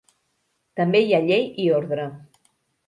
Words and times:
També 0.81 1.03
hi 1.03 1.13
ha 1.13 1.21
llei 1.29 1.47
i 1.67 1.71
ordre. 1.83 2.11